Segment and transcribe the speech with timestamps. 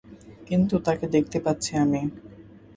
[0.47, 2.01] কিন্তু তাকে দেখতে পাচ্ছি আমি।